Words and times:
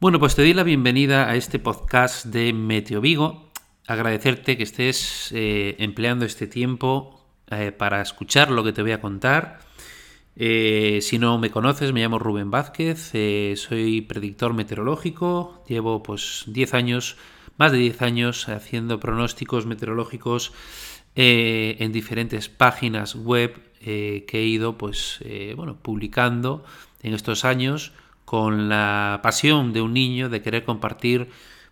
Bueno, 0.00 0.20
pues 0.20 0.36
te 0.36 0.42
doy 0.42 0.54
la 0.54 0.62
bienvenida 0.62 1.28
a 1.28 1.34
este 1.34 1.58
podcast 1.58 2.26
de 2.26 2.52
Meteo 2.52 3.00
Vigo. 3.00 3.50
Agradecerte 3.84 4.56
que 4.56 4.62
estés 4.62 5.32
eh, 5.34 5.74
empleando 5.80 6.24
este 6.24 6.46
tiempo 6.46 7.20
eh, 7.50 7.72
para 7.72 8.00
escuchar 8.00 8.52
lo 8.52 8.62
que 8.62 8.72
te 8.72 8.82
voy 8.82 8.92
a 8.92 9.00
contar. 9.00 9.58
Eh, 10.36 11.00
si 11.02 11.18
no 11.18 11.36
me 11.38 11.50
conoces, 11.50 11.92
me 11.92 12.00
llamo 12.00 12.20
Rubén 12.20 12.48
Vázquez, 12.48 13.10
soy 13.56 14.02
predictor 14.02 14.54
meteorológico, 14.54 15.64
llevo 15.66 16.00
pues 16.00 16.44
10 16.46 16.74
años, 16.74 17.16
más 17.56 17.72
de 17.72 17.78
10 17.78 18.02
años 18.02 18.48
haciendo 18.48 19.00
pronósticos 19.00 19.66
meteorológicos 19.66 20.52
en 21.16 21.90
diferentes 21.90 22.48
páginas 22.48 23.16
web 23.16 23.60
que 23.80 24.26
he 24.30 24.44
ido 24.44 24.78
pues 24.78 25.18
bueno, 25.56 25.76
publicando 25.82 26.62
en 27.02 27.14
estos 27.14 27.44
años 27.44 27.92
con 28.28 28.68
la 28.68 29.20
pasión 29.22 29.72
de 29.72 29.80
un 29.80 29.94
niño 29.94 30.28
de 30.28 30.42
querer 30.42 30.62
compartir 30.62 31.30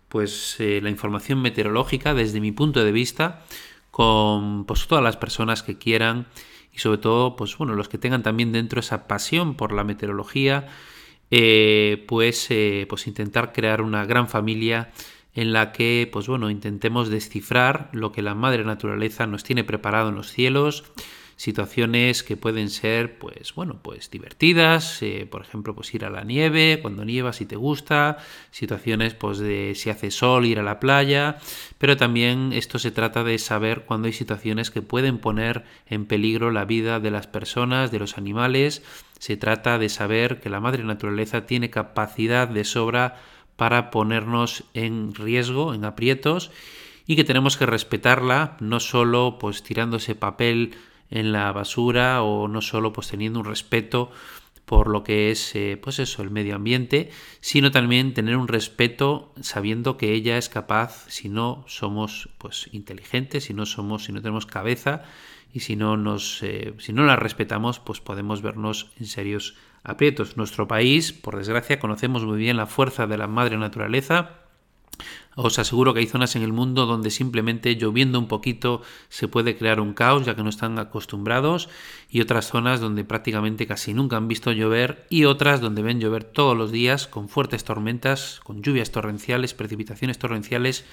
pues 0.09 0.57
eh, 0.59 0.81
la 0.83 0.89
información 0.89 1.43
meteorológica 1.43 2.15
desde 2.15 2.41
mi 2.41 2.51
punto 2.51 2.83
de 2.83 2.93
vista 2.93 3.45
con 3.91 4.65
pues, 4.65 4.87
todas 4.87 5.05
las 5.05 5.19
personas 5.19 5.63
que 5.63 5.77
quieran 5.77 6.25
y 6.73 6.79
sobre 6.79 6.97
todo 6.97 7.37
pues 7.37 7.59
bueno 7.59 7.75
los 7.75 7.91
que 7.91 7.99
tengan 7.99 8.23
también 8.23 8.53
dentro 8.53 8.81
esa 8.81 9.07
pasión 9.07 9.55
por 9.55 9.71
la 9.71 9.85
meteorología 9.85 10.69
eh, 11.31 12.03
pues 12.09 12.47
eh, 12.49 12.87
pues 12.89 13.07
intentar 13.07 13.53
crear 13.53 13.83
una 13.83 14.07
gran 14.07 14.27
familia 14.27 14.93
en 15.35 15.53
la 15.53 15.73
que 15.73 16.09
pues 16.11 16.27
bueno 16.27 16.49
intentemos 16.49 17.11
descifrar 17.11 17.91
lo 17.93 18.13
que 18.13 18.23
la 18.23 18.35
madre 18.35 18.65
naturaleza 18.65 19.27
nos 19.27 19.45
tiene 19.45 19.63
preparado 19.63 20.09
en 20.09 20.15
los 20.15 20.33
cielos 20.33 20.85
situaciones 21.37 22.23
que 22.23 22.37
pueden 22.37 22.71
ser, 22.71 23.19
pues 23.19 23.55
bueno, 23.55 23.79
pues 23.83 24.11
divertidas, 24.11 25.03
eh, 25.03 25.29
por 25.31 25.43
ejemplo, 25.43 25.75
pues 25.75 25.95
ir 25.95 26.05
a 26.07 26.11
la 26.11 26.25
nieve, 26.25 26.79
cuando 26.81 27.05
nieva 27.05 27.35
si 27.35 27.45
te 27.45 27.57
gusta, 27.57 28.17
situaciones 28.51 29.13
pues 29.15 29.39
de 29.39 29.75
si 29.75 29.91
hace 29.91 30.11
sol, 30.11 30.47
ir 30.47 30.59
a 30.59 30.63
la 30.63 30.81
playa, 30.81 31.37
pero 31.79 31.97
también 31.99 32.53
esto 32.55 32.79
se 32.79 32.91
trata 32.91 33.23
de 33.23 33.39
saber 33.39 33.85
cuando 33.85 34.07
hay 34.07 34.15
situaciones 34.15 34.71
que 34.71 34.81
pueden 34.81 35.19
poner 35.19 35.65
en 35.87 36.07
peligro 36.07 36.51
la 36.51 36.65
vida 36.65 37.01
de 37.01 37.11
las 37.11 37.27
personas, 37.27 37.91
de 37.91 37.99
los 37.99 38.17
animales, 38.17 38.83
se 39.19 39.37
trata 39.37 39.79
de 39.79 39.91
saber 39.91 40.41
que 40.41 40.51
la 40.51 40.61
madre 40.61 40.85
naturaleza 40.85 41.47
tiene 41.47 41.69
capacidad 41.69 42.49
de 42.49 42.65
sobra 42.65 43.21
para 43.57 43.91
ponernos 43.91 44.65
en 44.75 45.15
riesgo, 45.15 45.75
en 45.75 45.85
aprietos, 45.85 46.51
y 47.07 47.17
que 47.17 47.25
tenemos 47.25 47.57
que 47.57 47.67
respetarla, 47.67 48.57
no 48.61 48.81
solo 48.81 49.39
pues 49.39 49.63
tirándose 49.63 50.15
papel 50.15 50.75
en 51.11 51.33
la 51.33 51.53
basura 51.53 52.23
o 52.23 52.49
no 52.49 52.61
solo 52.61 52.93
pues 52.93 53.09
teniendo 53.09 53.41
un 53.41 53.47
respeto 53.47 54.11
por 54.65 54.89
lo 54.89 55.05
que 55.05 55.31
es 55.31 55.55
eh, 55.55 55.79
pues 55.81 55.99
eso 55.99 56.23
el 56.23 56.31
medio 56.31 56.57
ambiente 56.57 57.11
sino 57.41 57.71
también 57.71 58.15
tener 58.15 58.37
un 58.37 58.49
respeto 58.49 59.33
sabiendo 59.41 59.97
que 59.97 60.13
ella 60.13 60.39
es 60.39 60.49
capaz 60.49 61.07
si 61.09 61.29
no 61.29 61.65
somos 61.69 62.29
pues 62.39 62.69
inteligentes 62.73 63.45
si 63.45 63.55
no 63.55 63.67
somos 63.67 64.05
si 64.05 64.13
no 64.13 64.21
tenemos 64.21 64.47
cabeza 64.47 65.03
y 65.53 65.61
si 65.61 65.77
no 65.77 65.97
nos 65.97 66.43
eh, 66.43 66.75
si 66.79 66.93
no 66.93 67.05
la 67.05 67.17
respetamos 67.17 67.79
pues 67.79 68.01
podemos 68.01 68.43
vernos 68.43 68.91
en 68.99 69.07
serios 69.07 69.55
aprietos. 69.87 70.37
Nuestro 70.37 70.67
país 70.67 71.13
por 71.13 71.37
desgracia 71.37 71.79
conocemos 71.79 72.25
muy 72.25 72.39
bien 72.39 72.57
la 72.57 72.67
fuerza 72.67 73.07
de 73.07 73.17
la 73.17 73.29
madre 73.29 73.57
naturaleza 73.57 74.46
os 75.37 75.59
aseguro 75.59 75.93
que 75.93 76.01
hay 76.01 76.07
zonas 76.07 76.35
en 76.35 76.43
el 76.43 76.55
mundo 76.55 76.87
donde 76.87 77.11
simplemente 77.11 77.77
lloviendo 77.77 78.19
un 78.19 78.27
poquito 78.27 78.81
se 79.11 79.29
puede 79.29 79.57
crear 79.57 79.81
un 79.81 79.93
caos 79.93 80.25
ya 80.25 80.35
que 80.35 80.43
no 80.43 80.49
están 80.49 80.79
acostumbrados 80.79 81.69
y 82.11 82.23
otras 82.23 82.49
zonas 82.49 82.81
donde 82.81 83.05
prácticamente 83.05 83.67
casi 83.67 83.93
nunca 83.93 84.17
han 84.17 84.29
visto 84.29 84.51
llover 84.51 85.07
y 85.11 85.27
otras 85.27 85.61
donde 85.61 85.83
ven 85.83 86.01
llover 86.01 86.25
todos 86.25 86.57
los 86.57 86.73
días 86.73 87.07
con 87.07 87.29
fuertes 87.29 87.65
tormentas, 87.65 88.41
con 88.43 88.63
lluvias 88.63 88.91
torrenciales, 88.91 89.53
precipitaciones 89.53 90.19
torrenciales 90.19 90.87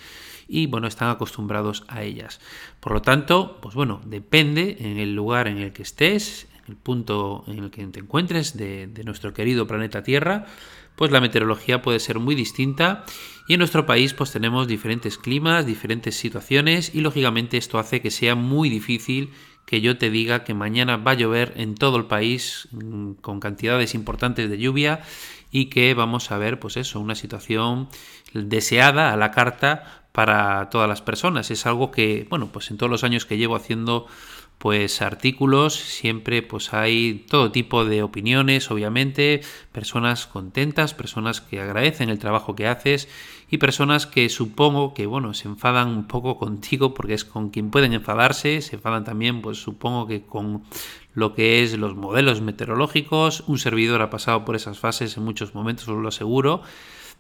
y 0.45 0.67
bueno, 0.67 0.87
están 0.87 1.09
acostumbrados 1.09 1.85
a 1.87 2.03
ellas. 2.03 2.41
Por 2.81 2.91
lo 2.91 3.01
tanto, 3.01 3.59
pues 3.61 3.75
bueno, 3.75 4.01
depende 4.05 4.75
en 4.81 4.99
el 4.99 5.15
lugar 5.15 5.47
en 5.47 5.57
el 5.57 5.71
que 5.71 5.83
estés, 5.83 6.47
el 6.67 6.75
punto 6.75 7.43
en 7.47 7.59
el 7.59 7.71
que 7.71 7.85
te 7.87 7.99
encuentres 7.99 8.55
de, 8.57 8.89
nuestro 9.05 9.33
querido 9.33 9.67
planeta 9.67 10.03
Tierra, 10.03 10.45
pues 10.95 11.11
la 11.11 11.21
meteorología 11.21 11.81
puede 11.81 11.99
ser 11.99 12.19
muy 12.19 12.35
distinta 12.35 13.03
y 13.47 13.53
en 13.53 13.59
nuestro 13.59 13.85
país 13.85 14.13
pues 14.13 14.31
tenemos 14.31 14.67
diferentes 14.67 15.17
climas, 15.17 15.65
diferentes 15.65 16.15
situaciones 16.15 16.93
y 16.93 17.01
lógicamente 17.01 17.57
esto 17.57 17.79
hace 17.79 18.01
que 18.01 18.11
sea 18.11 18.35
muy 18.35 18.69
difícil 18.69 19.31
que 19.65 19.81
yo 19.81 19.97
te 19.97 20.09
diga 20.09 20.43
que 20.43 20.53
mañana 20.53 20.97
va 20.97 21.11
a 21.11 21.15
llover 21.15 21.53
en 21.55 21.75
todo 21.75 21.97
el 21.97 22.05
país 22.05 22.67
mm, 22.71 23.13
con 23.13 23.39
cantidades 23.39 23.95
importantes 23.95 24.49
de 24.49 24.57
lluvia 24.57 25.01
y 25.51 25.65
que 25.65 25.93
vamos 25.93 26.31
a 26.31 26.37
ver 26.37 26.59
pues 26.59 26.77
eso, 26.77 26.99
una 26.99 27.15
situación 27.15 27.87
deseada 28.33 29.13
a 29.13 29.17
la 29.17 29.31
carta 29.31 30.03
para 30.11 30.69
todas 30.69 30.87
las 30.87 31.01
personas. 31.01 31.51
Es 31.51 31.65
algo 31.65 31.91
que, 31.91 32.27
bueno, 32.29 32.49
pues 32.51 32.71
en 32.71 32.77
todos 32.77 32.89
los 32.89 33.03
años 33.03 33.25
que 33.25 33.37
llevo 33.37 33.55
haciendo 33.55 34.07
pues 34.63 35.01
artículos, 35.01 35.75
siempre 35.75 36.41
pues 36.41 36.73
hay 36.73 37.25
todo 37.27 37.51
tipo 37.51 37.83
de 37.83 38.01
opiniones, 38.01 38.71
obviamente, 38.71 39.41
personas 39.73 40.25
contentas, 40.25 40.93
personas 40.93 41.41
que 41.41 41.59
agradecen 41.59 42.07
el 42.07 42.17
trabajo 42.17 42.55
que 42.55 42.67
haces 42.67 43.09
y 43.49 43.57
personas 43.57 44.07
que 44.07 44.29
supongo 44.29 44.93
que 44.93 45.05
bueno, 45.05 45.33
se 45.33 45.49
enfadan 45.49 45.89
un 45.89 46.07
poco 46.07 46.37
contigo 46.39 46.93
porque 46.93 47.13
es 47.13 47.25
con 47.25 47.49
quien 47.49 47.71
pueden 47.71 47.91
enfadarse, 47.91 48.61
se 48.61 48.77
enfadan 48.77 49.03
también 49.03 49.41
pues 49.41 49.57
supongo 49.57 50.07
que 50.07 50.21
con 50.21 50.63
lo 51.13 51.33
que 51.33 51.61
es 51.61 51.77
los 51.77 51.97
modelos 51.97 52.39
meteorológicos, 52.39 53.43
un 53.47 53.59
servidor 53.59 54.01
ha 54.01 54.09
pasado 54.09 54.45
por 54.45 54.55
esas 54.55 54.79
fases 54.79 55.17
en 55.17 55.25
muchos 55.25 55.53
momentos, 55.55 55.89
os 55.89 56.01
lo 56.01 56.07
aseguro, 56.07 56.61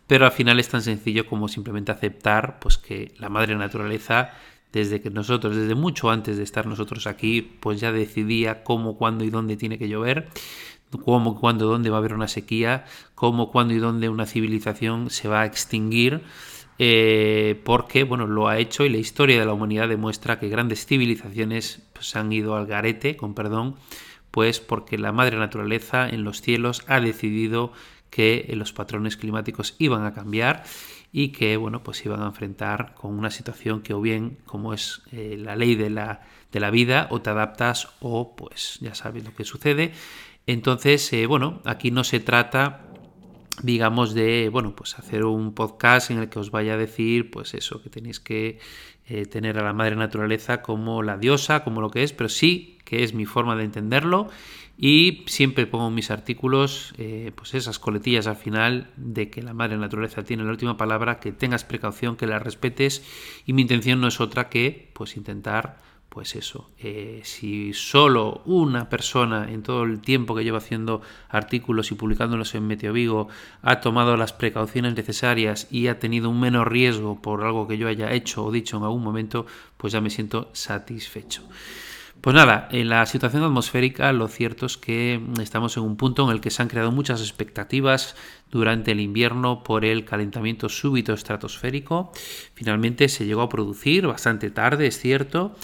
pero 0.07 0.25
al 0.25 0.31
final 0.31 0.61
es 0.61 0.69
tan 0.69 0.81
sencillo 0.81 1.25
como 1.25 1.49
simplemente 1.49 1.91
aceptar 1.91 2.59
pues 2.59 2.77
que 2.77 3.13
la 3.17 3.27
madre 3.27 3.53
naturaleza 3.57 4.31
desde 4.73 5.01
que 5.01 5.11
nosotros, 5.11 5.55
desde 5.55 5.75
mucho 5.75 6.09
antes 6.09 6.35
de 6.35 6.43
estar 6.43 6.65
nosotros 6.65 7.05
aquí, 7.07 7.41
pues 7.41 7.79
ya 7.79 7.91
decidía 7.91 8.63
cómo, 8.63 8.97
cuándo 8.97 9.23
y 9.23 9.29
dónde 9.29 9.55
tiene 9.55 9.77
que 9.77 9.87
llover, 9.87 10.29
cómo, 11.05 11.39
cuándo, 11.39 11.67
dónde 11.67 11.91
va 11.91 11.97
a 11.97 11.99
haber 11.99 12.15
una 12.15 12.27
sequía, 12.27 12.85
cómo, 13.13 13.51
cuándo 13.51 13.75
y 13.75 13.77
dónde 13.77 14.09
una 14.09 14.25
civilización 14.25 15.11
se 15.11 15.27
va 15.29 15.41
a 15.41 15.45
extinguir. 15.45 16.21
Eh, 16.79 17.61
porque 17.63 18.03
bueno 18.03 18.25
lo 18.25 18.47
ha 18.47 18.57
hecho 18.57 18.83
y 18.83 18.89
la 18.89 18.97
historia 18.97 19.39
de 19.39 19.45
la 19.45 19.53
humanidad 19.53 19.87
demuestra 19.87 20.39
que 20.39 20.49
grandes 20.49 20.87
civilizaciones 20.87 21.83
pues, 21.93 22.15
han 22.15 22.33
ido 22.33 22.55
al 22.55 22.65
garete 22.65 23.15
con 23.15 23.35
perdón 23.35 23.75
pues 24.31 24.59
porque 24.59 24.97
la 24.97 25.11
madre 25.11 25.37
naturaleza 25.37 26.09
en 26.09 26.23
los 26.23 26.41
cielos 26.41 26.83
ha 26.87 26.99
decidido 26.99 27.73
que 28.09 28.51
los 28.55 28.73
patrones 28.73 29.17
climáticos 29.17 29.75
iban 29.77 30.03
a 30.03 30.15
cambiar 30.15 30.63
y 31.15 31.29
que 31.29 31.55
bueno 31.57 31.83
pues 31.83 32.03
iban 32.05 32.23
a 32.23 32.25
enfrentar 32.25 32.95
con 32.95 33.17
una 33.17 33.29
situación 33.29 33.81
que 33.81 33.93
o 33.93 34.01
bien 34.01 34.39
como 34.45 34.73
es 34.73 35.03
eh, 35.11 35.37
la 35.39 35.55
ley 35.55 35.75
de 35.75 35.91
la, 35.91 36.21
de 36.51 36.59
la 36.59 36.71
vida 36.71 37.07
o 37.11 37.21
te 37.21 37.29
adaptas 37.29 37.87
o 38.01 38.35
pues 38.35 38.79
ya 38.81 38.95
sabes 38.95 39.23
lo 39.23 39.33
que 39.35 39.45
sucede. 39.45 39.93
Entonces 40.47 41.13
eh, 41.13 41.27
bueno 41.27 41.61
aquí 41.65 41.91
no 41.91 42.03
se 42.03 42.19
trata 42.19 42.92
digamos 43.61 44.13
de 44.13 44.49
bueno 44.49 44.75
pues 44.75 44.97
hacer 44.97 45.25
un 45.25 45.53
podcast 45.53 46.11
en 46.11 46.19
el 46.19 46.29
que 46.29 46.39
os 46.39 46.49
vaya 46.49 46.73
a 46.73 46.77
decir 46.77 47.29
pues 47.29 47.53
eso 47.53 47.81
que 47.81 47.89
tenéis 47.89 48.19
que 48.19 48.59
eh, 49.07 49.25
tener 49.25 49.59
a 49.59 49.63
la 49.63 49.73
madre 49.73 49.95
naturaleza 49.95 50.61
como 50.61 51.03
la 51.03 51.17
diosa 51.17 51.63
como 51.63 51.81
lo 51.81 51.91
que 51.91 52.03
es 52.03 52.13
pero 52.13 52.29
sí 52.29 52.79
que 52.83 53.03
es 53.03 53.13
mi 53.13 53.25
forma 53.25 53.55
de 53.55 53.65
entenderlo 53.65 54.29
y 54.77 55.23
siempre 55.27 55.67
pongo 55.67 55.91
mis 55.91 56.09
artículos 56.09 56.93
eh, 56.97 57.31
pues 57.35 57.53
esas 57.53 57.79
coletillas 57.79 58.27
al 58.27 58.35
final 58.35 58.89
de 58.97 59.29
que 59.29 59.41
la 59.41 59.53
madre 59.53 59.77
naturaleza 59.77 60.23
tiene 60.23 60.43
la 60.43 60.49
última 60.49 60.77
palabra, 60.77 61.19
que 61.19 61.31
tengas 61.31 61.63
precaución, 61.63 62.15
que 62.15 62.25
la 62.25 62.39
respetes 62.39 63.03
y 63.45 63.53
mi 63.53 63.61
intención 63.61 64.01
no 64.01 64.07
es 64.07 64.19
otra 64.19 64.49
que 64.49 64.89
pues 64.93 65.15
intentar 65.15 65.77
pues 66.13 66.35
eso, 66.35 66.69
eh, 66.77 67.21
si 67.23 67.73
solo 67.73 68.43
una 68.45 68.87
persona 68.87 69.51
en 69.51 69.63
todo 69.63 69.81
el 69.81 69.99
tiempo 69.99 70.35
que 70.35 70.43
llevo 70.43 70.57
haciendo 70.57 71.01
artículos 71.27 71.91
y 71.91 71.95
publicándolos 71.95 72.53
en 72.53 72.67
Meteo 72.67 72.93
Vigo 72.93 73.29
ha 73.63 73.81
tomado 73.81 74.15
las 74.15 74.31
precauciones 74.31 74.93
necesarias 74.93 75.67
y 75.71 75.87
ha 75.87 75.97
tenido 75.97 76.29
un 76.29 76.39
menor 76.39 76.71
riesgo 76.71 77.19
por 77.19 77.43
algo 77.43 77.67
que 77.67 77.79
yo 77.79 77.87
haya 77.87 78.11
hecho 78.11 78.45
o 78.45 78.51
dicho 78.51 78.77
en 78.77 78.83
algún 78.83 79.01
momento, 79.01 79.47
pues 79.75 79.91
ya 79.91 80.01
me 80.01 80.11
siento 80.11 80.51
satisfecho. 80.53 81.41
Pues 82.21 82.35
nada, 82.35 82.69
en 82.71 82.89
la 82.89 83.05
situación 83.07 83.43
atmosférica 83.43 84.13
lo 84.13 84.27
cierto 84.27 84.67
es 84.67 84.77
que 84.77 85.19
estamos 85.41 85.75
en 85.77 85.83
un 85.83 85.97
punto 85.97 86.23
en 86.23 86.29
el 86.29 86.41
que 86.41 86.51
se 86.51 86.61
han 86.61 86.69
creado 86.69 86.91
muchas 86.91 87.21
expectativas 87.21 88.15
durante 88.51 88.91
el 88.91 88.99
invierno 88.99 89.63
por 89.63 89.83
el 89.83 90.05
calentamiento 90.05 90.69
súbito 90.69 91.11
estratosférico. 91.11 92.11
Finalmente 92.53 93.09
se 93.09 93.25
llegó 93.25 93.41
a 93.41 93.49
producir 93.49 94.05
bastante 94.05 94.51
tarde, 94.51 94.85
es 94.85 94.99
cierto. 94.99 95.55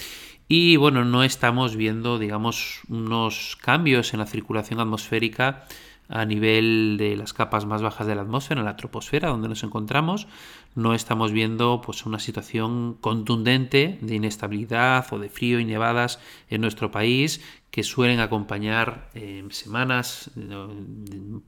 Y 0.52 0.78
bueno, 0.78 1.06
no 1.06 1.24
estamos 1.24 1.76
viendo, 1.76 2.18
digamos, 2.18 2.82
unos 2.90 3.56
cambios 3.62 4.14
en 4.14 4.20
la 4.20 4.26
circulación 4.26 4.80
atmosférica 4.80 5.66
a 6.10 6.26
nivel 6.26 6.98
de 6.98 7.16
las 7.16 7.34
capas 7.34 7.66
más 7.66 7.84
bajas 7.84 8.08
de 8.08 8.16
la 8.16 8.24
atmósfera, 8.24 8.62
en 8.62 8.66
la 8.66 8.76
troposfera, 8.76 9.30
donde 9.30 9.48
nos 9.48 9.64
encontramos, 9.64 10.28
no 10.74 10.96
estamos 10.96 11.32
viendo 11.32 11.82
pues, 11.86 12.06
una 12.06 12.18
situación 12.18 12.96
contundente 13.00 14.00
de 14.02 14.16
inestabilidad 14.16 15.06
o 15.12 15.20
de 15.20 15.30
frío 15.30 15.60
y 15.60 15.66
nevadas 15.66 16.20
en 16.50 16.62
nuestro 16.62 16.90
país 16.90 17.42
que 17.70 17.84
suelen 17.84 18.20
acompañar 18.20 19.10
en 19.14 19.52
semanas 19.52 20.32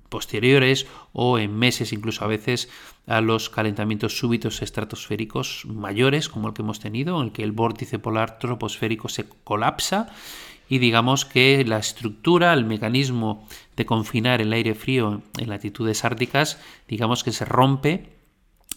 posteriores 0.09 0.85
o 1.13 1.39
en 1.39 1.57
meses 1.57 1.91
incluso 1.93 2.23
a 2.23 2.27
veces 2.27 2.69
a 3.07 3.21
los 3.21 3.49
calentamientos 3.49 4.19
súbitos 4.19 4.61
estratosféricos 4.61 5.65
mayores 5.65 6.29
como 6.29 6.47
el 6.47 6.53
que 6.53 6.61
hemos 6.61 6.79
tenido, 6.79 7.19
en 7.19 7.27
el 7.27 7.31
que 7.31 7.43
el 7.43 7.51
vórtice 7.51 7.97
polar 7.97 8.37
troposférico 8.37 9.09
se 9.09 9.27
colapsa 9.43 10.09
y 10.71 10.79
digamos 10.79 11.25
que 11.25 11.65
la 11.65 11.79
estructura, 11.79 12.53
el 12.53 12.63
mecanismo 12.63 13.45
de 13.81 13.85
confinar 13.87 14.41
el 14.41 14.53
aire 14.53 14.75
frío 14.75 15.23
en 15.39 15.49
latitudes 15.49 16.05
árticas, 16.05 16.59
digamos 16.87 17.23
que 17.23 17.31
se 17.31 17.45
rompe 17.45 18.13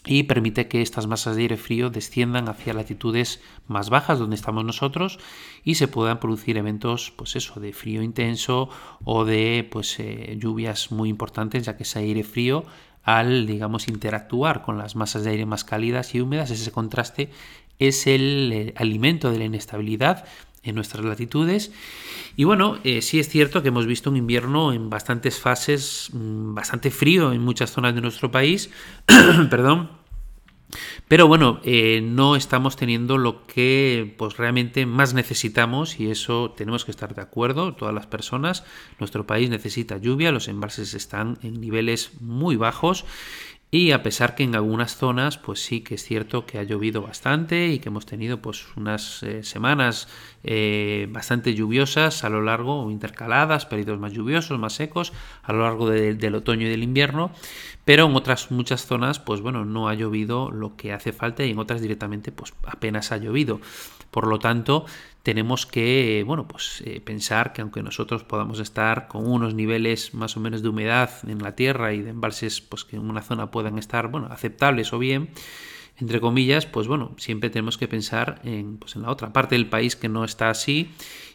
y 0.07 0.23
permite 0.23 0.67
que 0.67 0.81
estas 0.81 1.07
masas 1.07 1.37
de 1.37 1.43
aire 1.43 1.59
frío 1.59 1.91
desciendan 1.91 2.49
hacia 2.49 2.73
latitudes 2.73 3.43
más 3.67 3.91
bajas 3.91 4.19
donde 4.19 4.37
estamos 4.37 4.65
nosotros 4.65 5.19
y 5.63 5.75
se 5.75 5.89
puedan 5.89 6.21
producir 6.21 6.57
eventos 6.57 7.13
pues 7.17 7.37
eso 7.37 7.61
de 7.61 7.75
frío 7.75 8.03
intenso 8.03 8.71
o 9.05 9.27
de 9.27 9.69
pues 9.71 10.01
eh, 10.01 10.37
lluvias 10.39 10.91
muy 10.91 11.11
importantes 11.11 11.67
ya 11.67 11.77
que 11.77 11.83
ese 11.83 11.99
aire 11.99 12.25
frío 12.25 12.65
al 13.03 13.47
digamos 13.47 13.89
interactuar 13.89 14.63
con 14.63 14.79
las 14.79 14.97
masas 14.97 15.25
de 15.25 15.31
aire 15.31 15.45
más 15.45 15.65
cálidas 15.65 16.15
y 16.15 16.21
húmedas 16.23 16.51
ese 16.51 16.73
contraste 16.73 17.31
es 17.79 18.07
el 18.07 18.51
eh, 18.53 18.75
alimento 18.77 19.31
de 19.31 19.39
la 19.39 19.45
inestabilidad 19.45 20.25
en 20.65 20.75
nuestras 20.75 21.05
latitudes. 21.05 21.73
Y 22.37 22.45
bueno, 22.45 22.79
eh, 22.85 23.03
sí 23.03 23.21
es 23.21 23.29
cierto 23.29 23.63
que 23.63 23.69
hemos 23.69 23.87
visto 23.87 24.11
un 24.11 24.17
invierno 24.17 24.73
en 24.73 24.91
bastantes 24.91 25.39
fases, 25.39 26.11
mm, 26.13 26.55
bastante 26.55 26.91
frío 26.91 27.33
en 27.33 27.43
muchas 27.43 27.71
zonas 27.71 27.95
de 27.95 28.01
nuestro 28.01 28.31
país, 28.31 28.71
perdón. 29.51 29.91
Pero 31.07 31.29
bueno, 31.29 31.61
eh, 31.65 32.01
no 32.03 32.35
estamos 32.35 32.77
teniendo 32.77 33.19
lo 33.19 33.47
que 33.47 34.15
pues 34.19 34.37
realmente 34.37 34.87
más 34.87 35.15
necesitamos 35.15 36.01
y 36.01 36.11
eso 36.11 36.53
tenemos 36.57 36.85
que 36.85 36.91
estar 36.91 37.15
de 37.15 37.23
acuerdo, 37.23 37.75
todas 37.75 37.95
las 37.95 38.07
personas. 38.07 38.65
Nuestro 38.99 39.27
país 39.27 39.51
necesita 39.51 39.99
lluvia, 39.99 40.33
los 40.33 40.49
embalses 40.49 40.95
están 40.95 41.39
en 41.43 41.61
niveles 41.61 42.13
muy 42.21 42.57
bajos 42.57 43.05
y 43.75 43.91
a 43.91 44.05
pesar 44.05 44.37
que 44.37 44.45
en 44.45 44.55
algunas 44.55 44.97
zonas, 44.97 45.37
pues 45.37 45.59
sí 45.59 45.81
que 45.81 45.97
es 45.97 46.05
cierto 46.05 46.47
que 46.47 46.61
ha 46.61 46.63
llovido 46.63 47.03
bastante 47.03 47.71
y 47.71 47.81
que 47.81 47.89
hemos 47.89 48.07
tenido 48.07 48.41
pues 48.41 48.65
unas 48.77 49.25
eh, 49.25 49.43
semanas 49.43 50.07
eh, 50.45 51.09
bastante 51.11 51.55
lluviosas 51.57 52.23
a 52.23 52.29
lo 52.29 52.41
largo, 52.41 52.85
o 52.85 52.93
intercaladas, 52.93 53.67
periodos 53.67 53.99
más 53.99 54.13
lluviosos, 54.13 54.61
más 54.61 54.75
secos, 54.75 55.13
a 55.43 55.53
lo 55.53 55.63
largo 55.63 55.91
del 55.91 56.35
otoño 56.37 56.69
y 56.69 56.71
del 56.71 56.85
invierno, 56.85 57.33
pero 57.85 58.07
en 58.07 58.15
otras 58.15 58.53
muchas 58.53 58.87
zonas, 58.87 59.19
pues 59.19 59.41
bueno, 59.41 59.65
no 59.65 59.89
ha 59.89 59.95
llovido 59.95 60.53
lo 60.53 60.77
que 60.77 60.93
hace 60.93 61.13
falta 61.13 61.43
y 61.43 61.51
en 61.51 61.59
otras 61.59 61.81
directamente, 61.81 62.31
pues 62.31 62.55
apenas 62.69 63.11
ha 63.11 63.17
llovido. 63.17 63.61
Por 64.13 64.29
lo 64.29 64.39
tanto, 64.39 64.87
tenemos 65.25 65.65
que 65.65 66.23
bueno, 66.27 66.47
pues, 66.47 66.83
eh, 66.85 67.01
pensar 67.01 67.55
que 67.55 67.63
aunque 67.63 67.83
nosotros 67.83 68.23
podamos 68.25 68.61
estar 68.61 69.09
con 69.09 69.27
unos 69.27 69.55
niveles 69.55 70.13
más 70.13 70.37
o 70.37 70.41
menos 70.41 70.63
de 70.63 70.69
humedad 70.69 71.11
en 71.27 71.43
la 71.43 71.57
tierra 71.57 71.95
y 71.95 72.03
de 72.03 72.11
embalses 72.11 72.61
pues, 72.61 72.85
que 72.85 72.97
en 72.97 73.09
una 73.09 73.23
zona 73.23 73.51
puedan 73.51 73.79
estar 73.79 74.09
bueno, 74.09 74.29
aceptables 74.31 74.93
o 74.93 74.99
bien, 74.99 75.31
entre 75.99 76.21
comillas, 76.21 76.67
pues 76.67 76.89
bueno, 76.89 77.15
siempre 77.19 77.51
tenemos 77.51 77.79
que 77.79 77.89
pensar 77.89 78.41
en, 78.45 78.79
pues, 78.79 78.97
en 78.97 79.03
la 79.03 79.11
otra 79.11 79.33
parte 79.33 79.55
del 79.55 79.69
país 79.69 79.97
que 79.97 80.09
no 80.09 80.25
está 80.25 80.51
así 80.51 80.91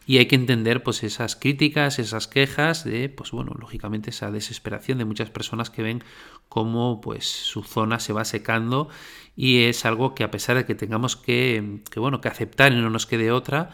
y 0.06 0.18
hay 0.18 0.26
que 0.26 0.36
entender 0.36 0.82
pues 0.82 1.04
esas 1.04 1.36
críticas, 1.36 2.00
esas 2.00 2.28
quejas 2.28 2.84
de, 2.84 3.10
pues 3.10 3.32
bueno, 3.32 3.56
lógicamente 3.60 4.10
esa 4.10 4.32
desesperación 4.32 4.98
de 4.98 5.06
muchas 5.06 5.30
personas 5.30 5.70
que 5.70 5.84
ven 5.84 6.04
cómo 6.50 7.00
pues 7.00 7.26
su 7.28 7.64
zona 7.64 8.00
se 8.00 8.12
va 8.12 8.26
secando 8.26 8.90
y 9.36 9.66
es 9.66 9.86
algo 9.86 10.16
que 10.16 10.24
a 10.24 10.32
pesar 10.32 10.58
de 10.58 10.66
que 10.66 10.76
tengamos 10.76 11.16
que, 11.16 11.82
que 11.92 12.00
bueno, 12.00 12.22
que 12.22 12.28
aceptar 12.28 12.74
y 12.74 12.76
no 12.78 12.90
nos 12.90 13.06
quede 13.06 13.32
otra, 13.32 13.70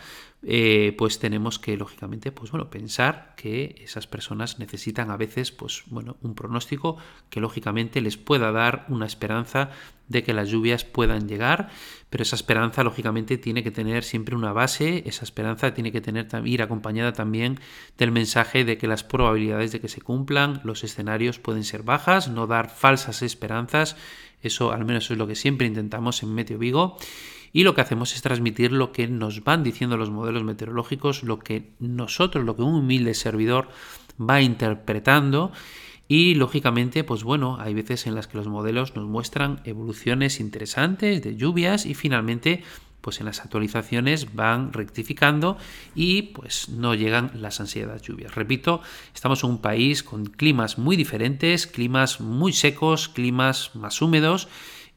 eh, 0.47 0.93
pues 0.95 1.17
tenemos 1.17 1.57
que 1.57 1.75
lógicamente 1.75 2.31
pues 2.31 2.51
bueno 2.51 2.69
pensar 2.69 3.33
que 3.35 3.81
esas 3.83 4.05
personas 4.05 4.59
necesitan 4.59 5.09
a 5.09 5.17
veces 5.17 5.51
pues 5.51 5.81
bueno 5.87 6.17
un 6.21 6.35
pronóstico 6.35 6.97
que 7.31 7.39
lógicamente 7.39 7.99
les 7.99 8.17
pueda 8.17 8.51
dar 8.51 8.85
una 8.87 9.07
esperanza 9.07 9.71
de 10.07 10.21
que 10.21 10.33
las 10.33 10.49
lluvias 10.49 10.85
puedan 10.85 11.27
llegar 11.27 11.69
pero 12.11 12.21
esa 12.21 12.35
esperanza 12.35 12.83
lógicamente 12.83 13.39
tiene 13.39 13.63
que 13.63 13.71
tener 13.71 14.03
siempre 14.03 14.35
una 14.35 14.53
base 14.53 15.01
esa 15.07 15.23
esperanza 15.23 15.73
tiene 15.73 15.91
que 15.91 16.01
tener 16.01 16.27
ir 16.45 16.61
acompañada 16.61 17.13
también 17.13 17.59
del 17.97 18.11
mensaje 18.11 18.65
de 18.65 18.77
que 18.77 18.85
las 18.85 19.03
probabilidades 19.03 19.71
de 19.71 19.81
que 19.81 19.87
se 19.87 20.01
cumplan 20.01 20.61
los 20.63 20.83
escenarios 20.83 21.39
pueden 21.39 21.63
ser 21.63 21.81
bajas 21.81 22.27
no 22.27 22.45
dar 22.45 22.69
falsas 22.69 23.23
esperanzas 23.23 23.97
eso 24.43 24.71
al 24.71 24.85
menos 24.85 25.09
es 25.09 25.17
lo 25.17 25.25
que 25.25 25.33
siempre 25.33 25.65
intentamos 25.65 26.21
en 26.21 26.35
Meteo 26.35 26.59
Vigo 26.59 26.99
y 27.55 27.63
lo 27.63 27.73
que 27.73 27.79
hacemos 27.79 28.13
es 28.13 28.21
transmitir 28.21 28.73
lo 28.73 28.91
que 28.91 29.07
nos 29.07 29.45
van 29.45 29.63
diciendo 29.63 29.95
los 29.95 30.09
modelos 30.09 30.43
meteorológicos, 30.43 31.23
lo 31.23 31.39
que 31.39 31.71
nosotros, 31.79 32.43
lo 32.43 32.57
que 32.57 32.63
un 32.63 32.75
humilde 32.75 33.13
servidor 33.13 33.69
va 34.19 34.41
interpretando 34.41 35.53
y 36.09 36.35
lógicamente, 36.35 37.05
pues 37.05 37.23
bueno, 37.23 37.57
hay 37.57 37.73
veces 37.73 38.07
en 38.07 38.15
las 38.15 38.27
que 38.27 38.35
los 38.35 38.49
modelos 38.49 38.97
nos 38.97 39.05
muestran 39.05 39.61
evoluciones 39.63 40.41
interesantes 40.41 41.23
de 41.23 41.37
lluvias 41.37 41.85
y 41.85 41.93
finalmente 41.93 42.61
pues 42.99 43.21
en 43.21 43.25
las 43.25 43.39
actualizaciones 43.39 44.35
van 44.35 44.73
rectificando 44.73 45.57
y 45.95 46.23
pues 46.23 46.67
no 46.67 46.93
llegan 46.93 47.31
las 47.35 47.61
ansiedades 47.61 48.01
lluvias. 48.01 48.35
Repito, 48.35 48.81
estamos 49.13 49.45
en 49.45 49.51
un 49.51 49.61
país 49.61 50.03
con 50.03 50.25
climas 50.25 50.77
muy 50.77 50.97
diferentes, 50.97 51.67
climas 51.67 52.19
muy 52.19 52.51
secos, 52.51 53.07
climas 53.07 53.71
más 53.75 54.01
húmedos 54.01 54.49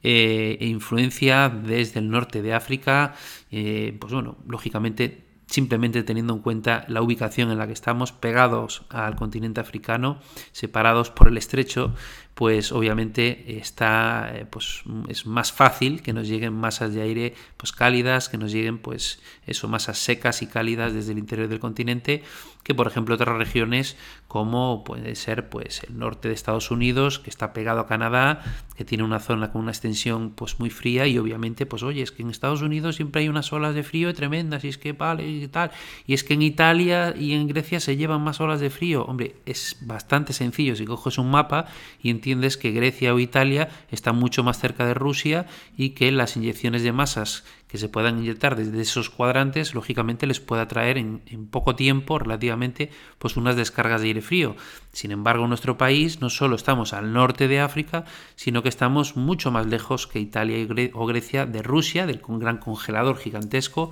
eh, 0.03 0.57
e 0.59 0.67
influencia 0.67 1.49
desde 1.49 1.99
el 1.99 2.09
norte 2.09 2.41
de 2.41 2.53
África, 2.53 3.15
eh, 3.51 3.95
pues 3.99 4.13
bueno, 4.13 4.37
lógicamente 4.47 5.28
simplemente 5.49 6.03
teniendo 6.03 6.33
en 6.33 6.39
cuenta 6.39 6.85
la 6.87 7.01
ubicación 7.01 7.51
en 7.51 7.57
la 7.57 7.65
que 7.65 7.73
estamos, 7.73 8.11
pegados 8.11 8.83
al 8.89 9.15
continente 9.15 9.59
africano, 9.59 10.19
separados 10.51 11.09
por 11.09 11.27
el 11.27 11.37
estrecho, 11.37 11.93
pues 12.39 12.71
obviamente 12.71 13.57
está 13.57 14.31
eh, 14.33 14.45
pues 14.49 14.83
es 15.09 15.25
más 15.25 15.51
fácil 15.51 16.01
que 16.01 16.13
nos 16.13 16.25
lleguen 16.25 16.53
masas 16.53 16.93
de 16.93 17.01
aire 17.01 17.33
pues 17.57 17.73
cálidas, 17.73 18.29
que 18.29 18.37
nos 18.37 18.53
lleguen 18.53 18.77
pues 18.77 19.21
eso 19.45 19.67
masas 19.67 19.97
secas 19.97 20.41
y 20.41 20.47
cálidas 20.47 20.93
desde 20.93 21.11
el 21.11 21.17
interior 21.17 21.49
del 21.49 21.59
continente, 21.59 22.23
que 22.63 22.73
por 22.73 22.87
ejemplo 22.87 23.15
otras 23.15 23.35
regiones 23.35 23.97
como 24.29 24.85
puede 24.85 25.15
ser 25.15 25.49
pues 25.49 25.83
el 25.83 25.97
norte 25.97 26.29
de 26.29 26.33
Estados 26.33 26.71
Unidos, 26.71 27.19
que 27.19 27.29
está 27.29 27.51
pegado 27.51 27.81
a 27.81 27.87
Canadá, 27.87 28.41
que 28.77 28.85
tiene 28.85 29.03
una 29.03 29.19
zona 29.19 29.51
con 29.51 29.63
una 29.63 29.71
extensión 29.71 30.29
pues 30.29 30.59
muy 30.59 30.69
fría 30.69 31.07
y 31.07 31.17
obviamente 31.17 31.65
pues 31.65 31.83
oye, 31.83 32.03
es 32.03 32.13
que 32.13 32.21
en 32.21 32.29
Estados 32.29 32.61
Unidos 32.61 32.95
siempre 32.95 33.21
hay 33.21 33.27
unas 33.27 33.51
olas 33.51 33.75
de 33.75 33.83
frío 33.83 34.13
tremendas 34.13 34.63
y 34.63 34.69
es 34.69 34.77
que 34.77 34.93
vale 34.93 35.27
y 35.43 35.47
tal, 35.49 35.71
y 36.07 36.13
es 36.13 36.23
que 36.23 36.35
en 36.35 36.41
Italia 36.41 37.13
y 37.17 37.33
en 37.33 37.47
Grecia 37.47 37.79
se 37.79 37.97
llevan 37.97 38.21
más 38.21 38.39
olas 38.39 38.59
de 38.59 38.69
frío, 38.69 39.03
hombre, 39.05 39.35
es 39.45 39.77
bastante 39.81 40.33
sencillo. 40.33 40.75
Si 40.75 40.85
coges 40.85 41.17
un 41.17 41.29
mapa 41.29 41.67
y 42.01 42.09
entiendes 42.09 42.29
entiendes 42.29 42.57
que 42.57 42.71
Grecia 42.71 43.13
o 43.13 43.19
Italia 43.19 43.69
están 43.89 44.15
mucho 44.15 44.43
más 44.43 44.59
cerca 44.59 44.85
de 44.85 44.93
Rusia 44.93 45.47
y 45.75 45.91
que 45.91 46.11
las 46.11 46.37
inyecciones 46.37 46.83
de 46.83 46.91
masas 46.91 47.43
que 47.69 47.77
se 47.77 47.87
puedan 47.87 48.17
inyectar 48.17 48.55
desde 48.55 48.81
esos 48.81 49.11
cuadrantes, 49.11 49.75
lógicamente 49.75 50.25
les 50.25 50.39
pueda 50.39 50.67
traer 50.67 50.97
en, 50.97 51.21
poco 51.51 51.75
tiempo, 51.75 52.17
relativamente, 52.17 52.89
pues 53.19 53.37
unas 53.37 53.55
descargas 53.55 54.01
de 54.01 54.07
aire 54.07 54.21
frío. 54.21 54.55
Sin 54.91 55.11
embargo, 55.11 55.43
en 55.43 55.49
nuestro 55.49 55.77
país 55.77 56.19
no 56.19 56.31
solo 56.31 56.55
estamos 56.55 56.93
al 56.93 57.13
norte 57.13 57.47
de 57.47 57.59
África, 57.59 58.05
sino 58.35 58.63
que 58.63 58.69
estamos 58.69 59.15
mucho 59.15 59.51
más 59.51 59.67
lejos 59.67 60.07
que 60.07 60.19
Italia 60.19 60.57
o 60.93 61.05
Grecia 61.05 61.45
de 61.45 61.61
Rusia, 61.61 62.07
del 62.07 62.21
gran 62.25 62.57
congelador 62.57 63.17
gigantesco 63.17 63.91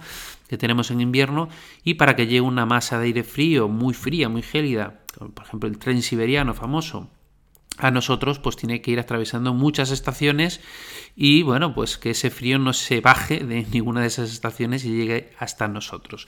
que 0.50 0.58
tenemos 0.58 0.90
en 0.90 1.00
invierno, 1.00 1.48
y 1.84 1.96
para 1.96 2.16
que 2.16 2.26
llegue 2.26 2.42
una 2.42 2.66
masa 2.66 2.98
de 2.98 3.06
aire 3.06 3.24
frío, 3.24 3.68
muy 3.68 3.94
fría, 3.94 4.28
muy 4.28 4.42
gélida, 4.42 5.02
por 5.18 5.46
ejemplo 5.46 5.70
el 5.70 5.78
tren 5.78 6.02
siberiano 6.02 6.56
famoso, 6.56 7.12
a 7.78 7.92
nosotros 7.92 8.40
pues 8.40 8.56
tiene 8.56 8.82
que 8.82 8.92
ir 8.92 9.00
atravesando 9.00 9.54
muchas 9.54 9.92
estaciones 9.92 10.62
y 11.16 11.44
bueno 11.44 11.74
pues 11.74 11.98
que 11.98 12.12
ese 12.12 12.30
frío 12.30 12.60
no 12.60 12.74
se 12.74 13.02
baje 13.02 13.40
de 13.40 13.66
ninguna 13.72 14.02
de 14.02 14.08
esas 14.08 14.32
estaciones 14.32 14.86
y 14.86 14.96
llegue 14.96 15.32
hasta 15.40 15.68
nosotros 15.68 16.28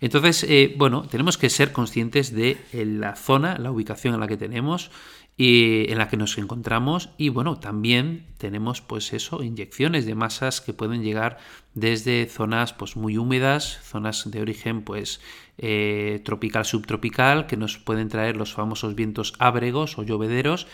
entonces 0.00 0.44
eh, 0.44 0.74
bueno 0.76 1.02
tenemos 1.02 1.38
que 1.38 1.50
ser 1.50 1.72
conscientes 1.72 2.34
de 2.34 2.58
la 2.72 3.16
zona 3.16 3.58
la 3.58 3.70
ubicación 3.70 4.14
en 4.14 4.20
la 4.20 4.28
que 4.28 4.36
tenemos 4.36 4.90
y 5.38 5.90
en 5.92 5.98
la 5.98 6.08
que 6.08 6.16
nos 6.16 6.38
encontramos 6.38 7.10
y 7.18 7.28
bueno 7.28 7.58
también 7.58 8.24
tenemos 8.38 8.80
pues 8.80 9.12
eso 9.12 9.42
inyecciones 9.42 10.06
de 10.06 10.14
masas 10.14 10.60
que 10.62 10.72
pueden 10.72 11.02
llegar 11.02 11.38
desde 11.74 12.26
zonas 12.26 12.72
pues 12.72 12.96
muy 12.96 13.18
húmedas 13.18 13.78
zonas 13.82 14.30
de 14.30 14.40
origen 14.40 14.82
pues 14.82 15.20
eh, 15.58 16.22
tropical 16.24 16.64
subtropical 16.64 17.46
que 17.46 17.58
nos 17.58 17.76
pueden 17.76 18.08
traer 18.08 18.36
los 18.36 18.54
famosos 18.54 18.94
vientos 18.94 19.34
ábregos 19.38 19.98
o 19.98 20.02
llovederos 20.02 20.66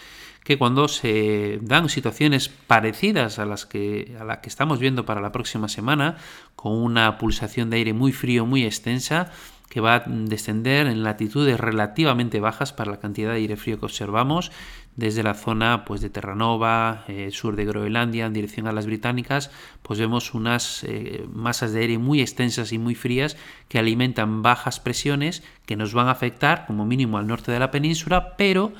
que 0.45 0.59
cuando 0.59 0.89
se 0.89 1.59
dan 1.63 1.89
situaciones 1.89 2.49
parecidas 2.49 3.39
a 3.39 3.47
las 3.47 3.67
que 3.67 4.17
a 4.21 4.25
la 4.25 4.41
que 4.41 4.49
estamos 4.49 4.79
viendo 4.79 5.05
para 5.05 5.21
la 5.21 5.33
próxima 5.33 5.69
semana 5.69 6.17
con 6.57 6.73
una 6.73 7.19
pulsación 7.19 7.71
de 7.71 7.77
aire 7.77 7.93
muy 7.93 8.13
frío 8.13 8.47
muy 8.47 8.65
extensa 8.65 9.31
que 9.69 9.81
va 9.81 9.95
a 9.95 10.05
descender 10.07 10.87
en 10.87 11.03
latitudes 11.03 11.59
relativamente 11.59 12.41
bajas 12.41 12.75
para 12.75 12.91
la 12.91 13.01
cantidad 13.01 13.31
de 13.31 13.37
aire 13.37 13.57
frío 13.57 13.79
que 13.79 13.87
observamos 13.87 14.53
desde 14.97 15.23
la 15.23 15.35
zona 15.35 15.85
pues, 15.87 16.01
de 16.03 16.11
Terranova, 16.11 17.05
eh, 17.09 17.31
sur 17.33 17.57
de 17.57 17.65
Groenlandia, 17.65 18.27
en 18.27 18.35
dirección 18.35 18.67
a 18.67 18.73
las 18.73 18.85
británicas, 18.85 19.51
pues 19.83 19.99
vemos 19.99 20.35
unas 20.35 20.85
eh, 20.85 21.25
masas 21.33 21.73
de 21.73 21.81
aire 21.81 21.99
muy 21.99 22.21
extensas 22.21 22.73
y 22.73 22.79
muy 22.79 22.95
frías 22.95 23.37
que 23.69 23.79
alimentan 23.79 24.43
bajas 24.43 24.81
presiones 24.81 25.43
que 25.65 25.77
nos 25.77 25.95
van 25.95 26.09
a 26.09 26.13
afectar 26.13 26.67
como 26.67 26.85
mínimo 26.85 27.17
al 27.17 27.27
norte 27.27 27.51
de 27.51 27.59
la 27.59 27.71
península, 27.71 28.37
pero 28.37 28.73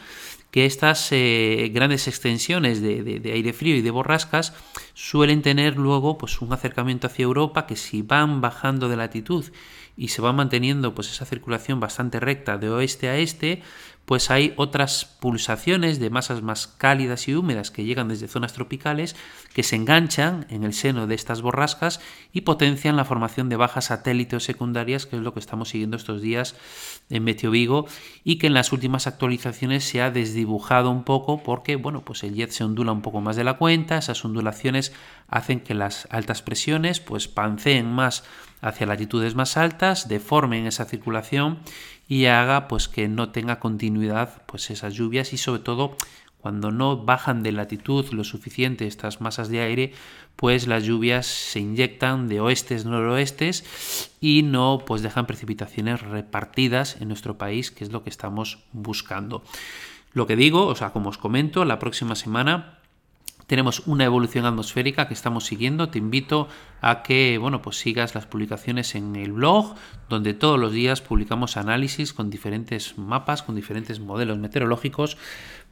que 0.53 0.67
estas 0.67 1.09
eh, 1.13 1.71
grandes 1.73 2.07
extensiones 2.07 2.83
de, 2.83 3.21
aire 3.33 3.53
frío 3.55 3.75
y 3.75 3.81
de 3.81 3.91
borrascas 3.91 4.53
suelen 4.93 5.41
tener 5.41 5.77
luego 5.77 6.19
pues, 6.19 6.43
un 6.43 6.53
acercamiento 6.53 7.07
hacia 7.07 7.23
Europa 7.23 7.67
que 7.67 7.75
si 7.75 8.03
van 8.03 8.43
bajando 8.43 8.91
de 8.91 8.97
latitud 8.97 9.47
y 10.03 10.09
se 10.09 10.21
va 10.21 10.33
manteniendo 10.33 10.97
pues, 10.97 11.13
esa 11.13 11.25
circulación 11.25 11.79
bastante 11.79 12.19
recta 12.19 12.59
de 12.59 12.69
oeste 12.69 13.09
a 13.09 13.19
este, 13.19 13.63
pues 14.05 14.33
hay 14.33 14.53
otras 14.57 15.05
pulsaciones 15.05 16.01
de 16.01 16.11
masas 16.11 16.43
más 16.43 16.67
cálidas 16.67 17.29
y 17.29 17.37
húmedas 17.37 17.71
que 17.71 17.85
llegan 17.85 18.09
desde 18.09 18.27
zonas 18.27 18.53
tropicales 18.53 19.15
que 19.55 19.63
se 19.63 19.77
enganchan 19.77 20.45
en 20.51 20.65
el 20.65 20.73
seno 20.73 21.07
de 21.07 21.15
estas 21.15 21.41
borrascas 21.41 22.01
y 22.33 22.41
potencian 22.41 22.97
la 22.97 23.05
formación 23.05 23.49
de 23.49 23.55
bajas 23.55 23.85
satélites 23.87 24.43
secundarias, 24.43 25.07
que 25.07 25.15
es 25.15 25.23
lo 25.23 25.33
que 25.35 25.39
estamos 25.39 25.69
siguiendo 25.69 25.97
estos 25.97 26.21
días 26.21 26.57
en 27.09 27.23
Meteo 27.23 27.53
Vigo 27.53 27.87
y 28.25 28.39
que 28.39 28.49
en 28.49 28.55
las 28.55 28.73
últimas 28.73 29.07
actualizaciones 29.07 29.85
se 29.85 30.03
ha 30.03 30.11
desdibujado 30.11 30.91
un 30.91 31.05
poco 31.05 31.45
porque 31.45 31.77
bueno, 31.77 32.05
pues 32.05 32.25
el 32.25 32.35
jet 32.35 32.51
se 32.51 32.65
ondula 32.65 32.91
un 32.91 33.03
poco 33.03 33.21
más 33.21 33.37
de 33.37 33.45
la 33.45 33.57
cuenta, 33.57 33.99
esas 33.99 34.25
ondulaciones 34.25 34.93
hacen 35.29 35.61
que 35.61 35.75
las 35.75 36.09
altas 36.11 36.43
presiones 36.43 36.99
pues 36.99 37.29
panceen 37.29 37.87
más 37.87 38.25
hacia 38.63 38.87
latitudes 38.87 39.35
más 39.35 39.59
altas, 39.59 40.09
deformen 40.09 40.67
esa 40.67 40.87
circulación 40.87 41.59
y 42.09 42.27
haga 42.27 42.69
pues 42.69 42.89
que 42.89 43.09
no 43.09 43.31
tenga 43.31 43.59
continuidad 43.59 44.43
pues 44.47 44.71
esas 44.71 44.95
lluvias 44.95 45.33
y 45.33 45.37
sobre 45.37 45.63
todo 45.63 45.97
cuando 46.39 46.73
no 46.73 46.97
bajan 46.97 47.45
de 47.45 47.53
latitud 47.53 48.05
lo 48.11 48.25
suficiente 48.25 48.89
estas 48.89 49.21
masas 49.21 49.49
de 49.49 49.61
aire, 49.61 49.93
pues 50.35 50.67
las 50.67 50.83
lluvias 50.83 51.27
se 51.27 51.61
inyectan 51.61 52.29
de 52.29 52.41
oestes 52.41 52.85
noroestes 52.85 54.11
y 54.21 54.43
no 54.43 54.83
pues 54.85 55.03
dejan 55.03 55.27
precipitaciones 55.27 56.01
repartidas 56.01 57.01
en 57.01 57.09
nuestro 57.09 57.39
país, 57.39 57.71
que 57.71 57.85
es 57.85 57.93
lo 57.93 58.03
que 58.03 58.11
estamos 58.11 58.59
buscando. 58.73 59.45
Lo 60.13 60.27
que 60.27 60.35
digo, 60.35 60.67
o 60.67 60.75
sea, 60.75 60.91
como 60.91 61.11
os 61.11 61.19
comento, 61.19 61.65
la 61.65 61.79
próxima 61.79 62.17
semana 62.17 62.82
tenemos 63.53 63.83
una 63.85 64.07
evolución 64.07 64.47
atmosférica 64.47 65.09
que 65.09 65.13
estamos 65.13 65.45
siguiendo. 65.45 65.91
Te 65.91 65.99
invito 65.99 66.49
a 66.81 67.03
que 67.03 67.37
bueno, 67.37 67.61
pues 67.61 67.77
sigas 67.77 68.15
las 68.15 68.25
publicaciones 68.25 68.95
en 68.95 69.15
el 69.15 69.33
blog, 69.33 69.75
donde 70.09 70.33
todos 70.33 70.59
los 70.59 70.73
días 70.73 71.03
publicamos 71.03 71.59
análisis 71.59 72.15
con 72.15 72.31
diferentes 72.31 72.97
mapas, 72.97 73.43
con 73.43 73.55
diferentes 73.55 74.01
modelos 74.01 74.39
meteorológicos 74.39 75.19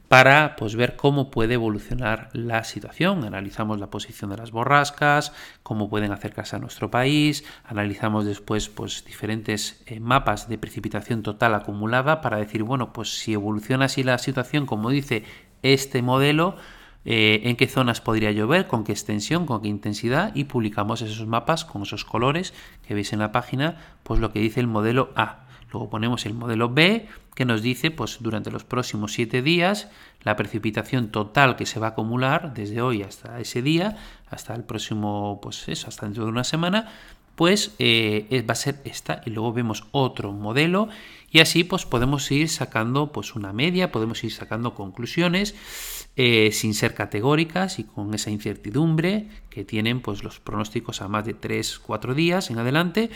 para 0.07 0.55
pues, 0.57 0.75
ver 0.75 0.95
cómo 0.95 1.31
puede 1.31 1.55
evolucionar 1.55 2.29
la 2.33 2.63
situación. 2.65 3.23
Analizamos 3.23 3.79
la 3.79 3.89
posición 3.89 4.29
de 4.29 4.37
las 4.37 4.51
borrascas, 4.51 5.33
cómo 5.63 5.89
pueden 5.89 6.11
acercarse 6.11 6.57
a 6.57 6.59
nuestro 6.59 6.91
país, 6.91 7.45
analizamos 7.63 8.25
después 8.25 8.69
pues, 8.69 9.03
diferentes 9.05 9.81
eh, 9.87 9.99
mapas 9.99 10.47
de 10.47 10.59
precipitación 10.59 11.23
total 11.23 11.55
acumulada 11.55 12.21
para 12.21 12.37
decir, 12.37 12.61
bueno, 12.61 12.93
pues 12.93 13.17
si 13.17 13.33
evoluciona 13.33 13.85
así 13.85 14.03
la 14.03 14.19
situación, 14.19 14.67
como 14.67 14.91
dice 14.91 15.23
este 15.63 16.03
modelo, 16.03 16.57
eh, 17.05 17.41
en 17.45 17.55
qué 17.55 17.67
zonas 17.67 18.01
podría 18.01 18.31
llover, 18.31 18.67
con 18.67 18.83
qué 18.83 18.91
extensión, 18.91 19.45
con 19.45 19.61
qué 19.61 19.67
intensidad 19.67 20.33
y 20.35 20.43
publicamos 20.45 21.01
esos 21.01 21.25
mapas 21.27 21.65
con 21.65 21.81
esos 21.81 22.05
colores 22.05 22.53
que 22.87 22.93
veis 22.93 23.13
en 23.13 23.19
la 23.19 23.31
página, 23.31 23.77
pues 24.03 24.19
lo 24.19 24.31
que 24.31 24.39
dice 24.39 24.59
el 24.59 24.67
modelo 24.67 25.11
A. 25.15 25.47
Luego 25.71 25.89
ponemos 25.89 26.25
el 26.25 26.33
modelo 26.33 26.69
B 26.69 27.07
que 27.33 27.45
nos 27.45 27.61
dice 27.61 27.91
pues 27.91 28.17
durante 28.19 28.51
los 28.51 28.65
próximos 28.65 29.13
7 29.13 29.41
días 29.41 29.89
la 30.21 30.35
precipitación 30.35 31.09
total 31.09 31.55
que 31.55 31.65
se 31.65 31.79
va 31.79 31.87
a 31.87 31.89
acumular 31.91 32.53
desde 32.53 32.81
hoy 32.81 33.01
hasta 33.03 33.39
ese 33.39 33.61
día, 33.61 33.97
hasta 34.29 34.53
el 34.53 34.63
próximo, 34.63 35.39
pues 35.41 35.67
eso, 35.69 35.87
hasta 35.87 36.05
dentro 36.05 36.25
de 36.25 36.29
una 36.29 36.43
semana, 36.43 36.89
pues 37.41 37.71
va 37.79 38.51
a 38.51 38.55
ser 38.55 38.81
esta 38.83 39.23
y 39.25 39.31
luego 39.31 39.51
vemos 39.51 39.85
otro 39.89 40.31
modelo 40.31 40.89
y 41.31 41.39
así 41.39 41.63
pues 41.63 41.85
podemos 41.87 42.29
ir 42.29 42.49
sacando 42.49 43.11
pues 43.11 43.35
una 43.35 43.51
media, 43.51 43.91
podemos 43.91 44.23
ir 44.23 44.31
sacando 44.31 44.75
conclusiones 44.75 45.55
eh, 46.17 46.51
sin 46.51 46.75
ser 46.75 46.93
categóricas 46.93 47.79
y 47.79 47.85
con 47.85 48.13
esa 48.13 48.29
incertidumbre 48.29 49.29
que 49.49 49.63
tienen 49.63 50.01
pues 50.01 50.23
los 50.23 50.39
pronósticos 50.39 51.01
a 51.01 51.07
más 51.07 51.25
de 51.25 51.35
3-4 51.35 52.13
días 52.13 52.51
en 52.51 52.59
adelante. 52.59 53.09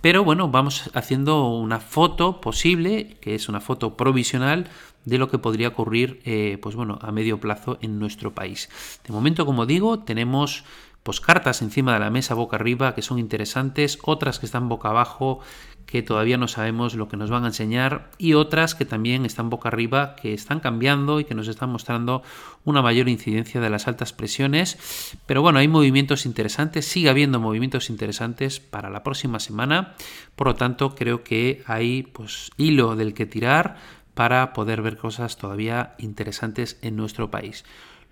Pero 0.00 0.24
bueno, 0.24 0.48
vamos 0.48 0.90
haciendo 0.94 1.50
una 1.50 1.78
foto 1.78 2.40
posible, 2.40 3.18
que 3.20 3.36
es 3.36 3.48
una 3.48 3.60
foto 3.60 3.96
provisional 3.96 4.66
de 5.04 5.18
lo 5.18 5.28
que 5.28 5.38
podría 5.38 5.68
ocurrir 5.68 6.20
eh, 6.24 6.58
pues 6.62 6.74
bueno, 6.74 6.98
a 7.02 7.12
medio 7.12 7.38
plazo 7.38 7.78
en 7.80 7.98
nuestro 7.98 8.32
país. 8.34 8.70
De 9.06 9.12
momento, 9.12 9.46
como 9.46 9.66
digo, 9.66 10.00
tenemos 10.00 10.64
pues 11.02 11.20
cartas 11.20 11.62
encima 11.62 11.94
de 11.94 12.00
la 12.00 12.10
mesa 12.10 12.34
boca 12.34 12.56
arriba 12.56 12.94
que 12.94 13.02
son 13.02 13.18
interesantes, 13.18 13.98
otras 14.02 14.38
que 14.38 14.46
están 14.46 14.68
boca 14.68 14.90
abajo 14.90 15.40
que 15.86 16.02
todavía 16.02 16.38
no 16.38 16.48
sabemos 16.48 16.94
lo 16.94 17.08
que 17.08 17.16
nos 17.16 17.28
van 17.28 17.44
a 17.44 17.48
enseñar 17.48 18.10
y 18.16 18.34
otras 18.34 18.74
que 18.74 18.86
también 18.86 19.26
están 19.26 19.50
boca 19.50 19.68
arriba, 19.68 20.16
que 20.16 20.32
están 20.32 20.60
cambiando 20.60 21.20
y 21.20 21.24
que 21.24 21.34
nos 21.34 21.48
están 21.48 21.70
mostrando 21.70 22.22
una 22.64 22.80
mayor 22.80 23.08
incidencia 23.08 23.60
de 23.60 23.68
las 23.68 23.88
altas 23.88 24.12
presiones. 24.12 25.18
Pero 25.26 25.42
bueno, 25.42 25.58
hay 25.58 25.68
movimientos 25.68 26.24
interesantes, 26.24 26.86
sigue 26.86 27.10
habiendo 27.10 27.40
movimientos 27.40 27.90
interesantes 27.90 28.58
para 28.58 28.88
la 28.88 29.02
próxima 29.02 29.38
semana, 29.38 29.94
por 30.34 30.46
lo 30.46 30.54
tanto 30.54 30.94
creo 30.94 31.24
que 31.24 31.62
hay 31.66 32.04
pues 32.04 32.50
hilo 32.56 32.96
del 32.96 33.12
que 33.12 33.26
tirar 33.26 33.76
para 34.14 34.52
poder 34.52 34.82
ver 34.82 34.96
cosas 34.96 35.36
todavía 35.36 35.94
interesantes 35.98 36.78
en 36.82 36.96
nuestro 36.96 37.30
país. 37.30 37.64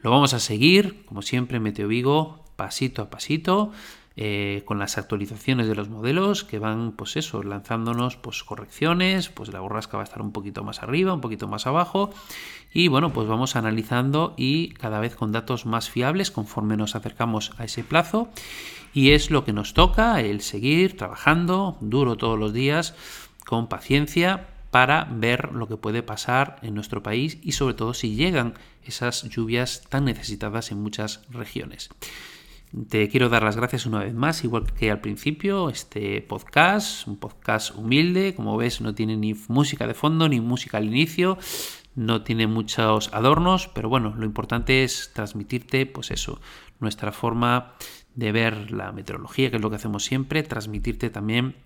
Lo 0.02 0.10
vamos 0.10 0.32
a 0.32 0.40
seguir, 0.40 1.04
como 1.04 1.22
siempre, 1.22 1.60
Meteo 1.60 1.88
Vigo, 1.88 2.44
pasito 2.60 3.00
a 3.00 3.08
pasito. 3.08 3.72
Eh, 4.16 4.64
con 4.66 4.78
las 4.78 4.98
actualizaciones 4.98 5.66
de 5.66 5.74
los 5.74 5.88
modelos 5.88 6.44
que 6.44 6.58
van, 6.58 6.92
pues 6.92 7.16
eso, 7.16 7.42
lanzándonos 7.42 8.16
pues 8.16 8.42
correcciones, 8.44 9.30
pues 9.30 9.50
la 9.50 9.60
borrasca 9.60 9.96
va 9.96 10.02
a 10.02 10.04
estar 10.04 10.20
un 10.20 10.32
poquito 10.32 10.62
más 10.62 10.82
arriba, 10.82 11.14
un 11.14 11.22
poquito 11.22 11.48
más 11.48 11.66
abajo 11.66 12.10
y 12.74 12.88
bueno, 12.88 13.14
pues 13.14 13.28
vamos 13.28 13.56
analizando 13.56 14.34
y 14.36 14.70
cada 14.70 15.00
vez 15.00 15.14
con 15.14 15.32
datos 15.32 15.64
más 15.64 15.88
fiables 15.88 16.30
conforme 16.30 16.76
nos 16.76 16.96
acercamos 16.96 17.52
a 17.56 17.64
ese 17.64 17.82
plazo 17.82 18.28
y 18.92 19.12
es 19.12 19.30
lo 19.30 19.44
que 19.44 19.54
nos 19.54 19.72
toca, 19.72 20.20
el 20.20 20.42
seguir 20.42 20.98
trabajando 20.98 21.78
duro 21.80 22.16
todos 22.16 22.38
los 22.38 22.52
días 22.52 22.94
con 23.46 23.68
paciencia 23.68 24.48
para 24.70 25.08
ver 25.10 25.52
lo 25.52 25.66
que 25.66 25.76
puede 25.76 26.02
pasar 26.02 26.58
en 26.62 26.74
nuestro 26.74 27.02
país 27.02 27.38
y 27.42 27.52
sobre 27.52 27.74
todo 27.74 27.94
si 27.94 28.16
llegan 28.16 28.54
esas 28.84 29.22
lluvias 29.30 29.82
tan 29.88 30.04
necesitadas 30.04 30.72
en 30.72 30.82
muchas 30.82 31.22
regiones. 31.30 31.88
Te 32.88 33.08
quiero 33.08 33.28
dar 33.28 33.42
las 33.42 33.56
gracias 33.56 33.84
una 33.84 33.98
vez 33.98 34.14
más, 34.14 34.44
igual 34.44 34.72
que 34.72 34.92
al 34.92 35.00
principio, 35.00 35.70
este 35.70 36.22
podcast, 36.22 37.08
un 37.08 37.16
podcast 37.16 37.74
humilde, 37.74 38.32
como 38.36 38.56
ves 38.56 38.80
no 38.80 38.94
tiene 38.94 39.16
ni 39.16 39.34
música 39.48 39.88
de 39.88 39.94
fondo 39.94 40.28
ni 40.28 40.40
música 40.40 40.78
al 40.78 40.86
inicio, 40.86 41.36
no 41.96 42.22
tiene 42.22 42.46
muchos 42.46 43.12
adornos, 43.12 43.66
pero 43.66 43.88
bueno, 43.88 44.14
lo 44.16 44.24
importante 44.24 44.84
es 44.84 45.10
transmitirte, 45.12 45.84
pues 45.84 46.12
eso, 46.12 46.40
nuestra 46.78 47.10
forma 47.10 47.74
de 48.14 48.30
ver 48.30 48.70
la 48.70 48.92
meteorología, 48.92 49.50
que 49.50 49.56
es 49.56 49.62
lo 49.62 49.70
que 49.70 49.76
hacemos 49.76 50.04
siempre, 50.04 50.44
transmitirte 50.44 51.10
también 51.10 51.56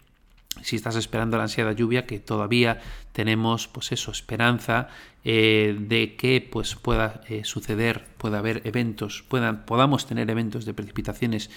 si 0.64 0.76
estás 0.76 0.96
esperando 0.96 1.36
la 1.36 1.44
ansiada 1.44 1.72
lluvia, 1.72 2.06
que 2.06 2.18
todavía 2.18 2.80
tenemos, 3.12 3.68
pues 3.68 3.92
eso, 3.92 4.10
esperanza 4.10 4.88
eh, 5.24 5.76
de 5.78 6.16
que 6.16 6.40
pues 6.40 6.74
pueda 6.74 7.20
eh, 7.28 7.44
suceder, 7.44 8.06
pueda 8.16 8.38
haber 8.38 8.62
eventos, 8.64 9.24
puedan, 9.28 9.66
podamos 9.66 10.06
tener 10.06 10.30
eventos 10.30 10.64
de 10.64 10.72
precipitaciones 10.72 11.50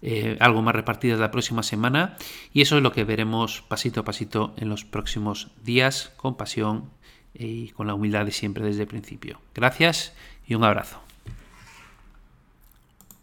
eh, 0.00 0.36
algo 0.40 0.62
más 0.62 0.74
repartidas 0.74 1.18
la 1.18 1.30
próxima 1.30 1.62
semana 1.62 2.16
y 2.52 2.62
eso 2.62 2.76
es 2.76 2.82
lo 2.82 2.92
que 2.92 3.04
veremos 3.04 3.62
pasito 3.62 4.00
a 4.00 4.04
pasito 4.04 4.54
en 4.56 4.68
los 4.68 4.84
próximos 4.84 5.50
días 5.64 6.12
con 6.16 6.36
pasión 6.36 6.90
y 7.34 7.70
con 7.70 7.86
la 7.88 7.94
humildad 7.94 8.26
de 8.26 8.32
siempre 8.32 8.64
desde 8.64 8.82
el 8.82 8.88
principio. 8.88 9.40
Gracias 9.54 10.14
y 10.46 10.54
un 10.54 10.64
abrazo. 10.64 11.11